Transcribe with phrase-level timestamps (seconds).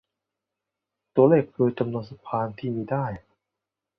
[1.15, 3.05] ตัวเลขคือจำนวนสะพานที่มีได้